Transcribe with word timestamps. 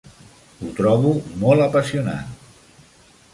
Ho 0.61 0.69
trobo 0.79 1.11
molt 1.43 1.67
apassionant. 1.67 2.33